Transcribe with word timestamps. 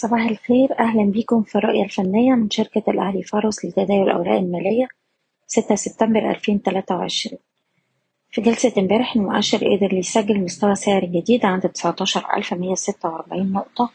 صباح 0.00 0.20
الخير. 0.20 0.78
أهلا 0.78 1.04
بيكم 1.04 1.42
في 1.42 1.58
الرؤية 1.58 1.84
الفنية 1.84 2.34
من 2.34 2.50
شركة 2.50 2.82
الأهلي 2.88 3.22
فاروس 3.22 3.64
لتداول 3.64 4.02
الأوراق 4.10 4.38
المالية 4.38 4.88
ستة 5.46 5.74
سبتمبر 5.74 6.30
ألفين 6.30 6.62
تلاتة 6.62 6.96
وعشرين. 6.96 7.38
في 8.30 8.40
جلسة 8.40 8.72
امبارح 8.78 9.16
المؤشر 9.16 9.58
قدر 9.58 9.92
يسجل 9.92 10.40
مستوى 10.40 10.74
سعري 10.74 11.06
جديد 11.06 11.44
عند 11.46 11.62
تسعتاشر 11.62 12.26
ألف 12.36 12.54
مية 12.54 12.74
ستة 12.74 13.08
وأربعين 13.08 13.52
نقطة 13.52 13.90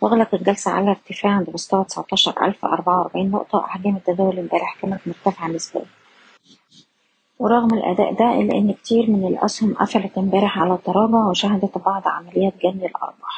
وأغلق 0.00 0.34
الجلسة 0.34 0.70
على 0.70 0.90
ارتفاع 0.90 1.32
عند 1.32 1.50
مستوى 1.50 1.84
تسعتاشر 1.84 2.44
ألف 2.46 2.64
أربعة 2.64 2.98
وأربعين 2.98 3.30
نقطة 3.30 3.64
أحجام 3.64 3.96
التداول 3.96 4.38
امبارح 4.38 4.76
كانت 4.82 5.00
مرتفعة 5.06 5.48
نسبيا. 5.48 5.84
ورغم 7.38 7.74
الأداء 7.74 8.12
ده 8.14 8.40
إلا 8.40 8.54
إن 8.58 8.72
كتير 8.72 9.10
من 9.10 9.26
الأسهم 9.26 9.74
قفلت 9.74 10.18
امبارح 10.18 10.58
على 10.58 10.78
تراجع 10.84 11.26
وشهدت 11.30 11.78
بعض 11.78 12.02
عمليات 12.06 12.54
جني 12.62 12.86
الأرباح 12.86 13.29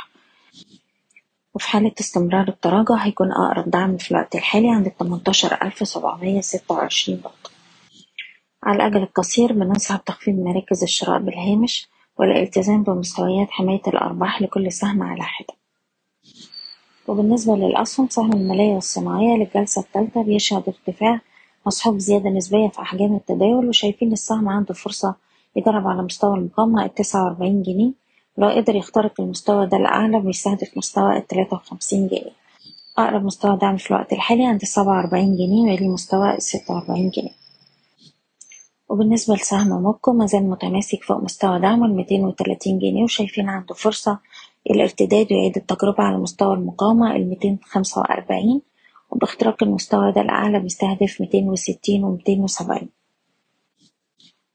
وفي 1.55 1.69
حالة 1.69 1.93
استمرار 2.01 2.49
التراجع 2.49 2.95
هيكون 2.95 3.33
أقرب 3.33 3.71
دعم 3.71 3.97
في 3.97 4.11
الوقت 4.11 4.35
الحالي 4.35 4.71
عند 4.71 4.87
التمنتاشر 4.87 5.59
ألف 5.63 5.89
سبعمية 5.89 6.41
ستة 6.41 6.75
وعشرين 6.75 7.19
نقطة. 7.19 7.51
على 8.63 8.77
الأجل 8.77 9.03
القصير 9.03 9.53
بننصح 9.53 9.97
بتخفيض 9.97 10.35
مراكز 10.35 10.83
الشراء 10.83 11.19
بالهامش 11.19 11.89
والالتزام 12.19 12.83
بمستويات 12.83 13.51
حماية 13.51 13.83
الأرباح 13.87 14.43
لكل 14.43 14.73
سهم 14.73 15.03
على 15.03 15.23
حدة. 15.23 15.55
وبالنسبة 17.09 17.57
للأسهم 17.57 18.09
سهم 18.09 18.33
المالية 18.33 18.75
والصناعية 18.75 19.37
للجلسة 19.37 19.81
الثالثة 19.81 20.23
بيشهد 20.23 20.63
ارتفاع 20.69 21.21
مصحوب 21.67 21.99
زيادة 21.99 22.31
نسبية 22.31 22.69
في 22.69 22.79
أحجام 22.83 23.15
التداول 23.17 23.69
وشايفين 23.69 24.13
السهم 24.13 24.49
عنده 24.49 24.75
فرصة 24.75 25.15
يجرب 25.57 25.87
على 25.87 26.03
مستوى 26.03 26.39
المقاومة 26.39 26.85
التسعة 26.85 27.25
وأربعين 27.25 27.63
جنيه 27.63 27.93
لو 28.39 28.49
قدر 28.49 28.77
يخترق 28.77 29.21
المستوى 29.21 29.67
ده 29.67 29.77
الأعلى 29.77 30.21
بيستهدف 30.21 30.77
مستوى 30.77 31.17
التلاتة 31.17 31.57
وخمسين 31.57 32.09
جنيه. 32.09 32.33
أقرب 32.99 33.25
مستوى 33.25 33.57
دعم 33.57 33.77
في 33.77 33.91
الوقت 33.91 34.13
الحالي 34.13 34.47
عند 34.47 34.63
السبعة 34.63 34.97
وأربعين 34.97 35.37
جنيه 35.37 35.71
ويلي 35.73 35.89
مستوى 35.89 36.35
الستة 36.35 36.75
وأربعين 36.75 37.11
جنيه. 37.11 37.43
وبالنسبة 38.89 39.35
لسهم 39.35 39.83
موبكو 39.83 40.13
مازال 40.13 40.51
متماسك 40.51 41.05
فوق 41.05 41.23
مستوى 41.23 41.61
دعمه 41.61 41.87
الميتين 41.87 42.25
وتلاتين 42.25 42.79
جنيه 42.79 43.03
وشايفين 43.03 43.49
عنده 43.49 43.75
فرصة 43.75 44.19
الارتداد 44.71 45.33
ويعيد 45.33 45.57
التجربة 45.57 46.05
على 46.05 46.19
مستوى 46.19 46.55
المقاومة 46.55 47.17
الميتين 47.17 47.59
خمسة 47.65 48.01
وأربعين 48.01 48.63
وباختراق 49.11 49.63
المستوى 49.63 50.13
ده 50.13 50.21
الأعلى 50.21 50.61
بيستهدف 50.61 51.21
ميتين 51.21 51.49
وستين 51.49 52.05
وميتين 52.05 52.41
وسبعين. 52.41 52.89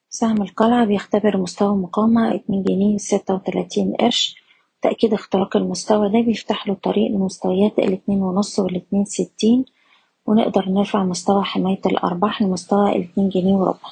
سهم 0.09 0.41
القلعة 0.41 0.85
بيختبر 0.85 1.37
مستوى 1.37 1.67
المقاومة 1.73 2.35
اتنين 2.35 2.63
جنيه 2.63 2.97
ستة 2.97 3.33
وتلاتين 3.33 3.93
قرش. 3.99 4.35
تأكيد 4.81 5.13
اختراق 5.13 5.57
المستوى 5.57 6.09
ده 6.09 6.21
بيفتح 6.21 6.67
له 6.67 6.73
طريق 6.83 7.11
لمستويات 7.11 7.79
الاتنين 7.79 8.21
ونص 8.21 8.59
والاتنين 8.59 9.05
ستين 9.05 9.65
ونقدر 10.25 10.69
نرفع 10.69 11.03
مستوى 11.03 11.43
حماية 11.43 11.81
الأرباح 11.85 12.41
لمستوى 12.41 12.95
الاتنين 12.95 13.29
جنيه 13.29 13.53
وربع. 13.55 13.89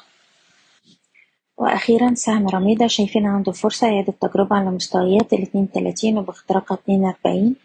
وأخيرا 1.58 2.14
سهم 2.14 2.48
رميدة 2.48 2.88
شايفين 2.88 3.26
عنده 3.26 3.52
فرصة 3.52 3.88
إعادة 3.88 4.14
تجربة 4.22 4.56
على 4.56 4.72
مستويات 4.72 5.34
الاتنين 5.34 5.72
تلاتين 5.72 6.18
وباختراقها 6.18 6.76
اتنين 6.76 7.06
أربعين. 7.06 7.56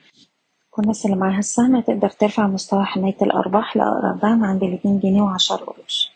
والناس 0.78 1.06
اللي 1.06 1.16
معاها 1.16 1.38
السهم 1.38 1.80
تقدر 1.80 2.08
ترفع 2.10 2.46
مستوى 2.46 2.84
حماية 2.84 3.16
الأرباح 3.22 3.76
لأقرب 3.76 4.20
دعم 4.20 4.44
عند 4.44 4.62
الاتنين 4.62 4.98
جنيه 5.00 5.22
وعشر 5.22 5.56
قروش 5.56 6.09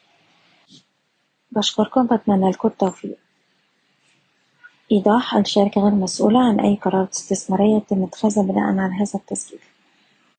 بشكركم 1.57 2.07
بتمنى 2.07 2.51
لكم 2.51 2.69
التوفيق. 2.69 3.19
إيضاح 4.93 5.35
الشركة 5.37 5.81
غير 5.81 5.95
مسؤولة 5.95 6.41
عن 6.41 6.61
أي 6.61 6.77
قرارات 6.77 7.13
استثمارية 7.13 7.77
يتم 7.77 8.03
اتخاذها 8.03 8.43
بناء 8.43 8.65
على 8.65 8.95
هذا 8.95 9.15
التسجيل. 9.15 9.61